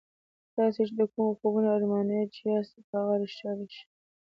تاسې 0.55 0.81
چې 0.87 0.93
د 0.99 1.01
کومو 1.11 1.37
خوبونو 1.39 1.67
ارمانجن 1.75 2.45
یاست 2.51 2.73
هغه 2.89 3.03
به 3.07 3.15
رښتیا 3.21 3.51
شي 3.73 3.83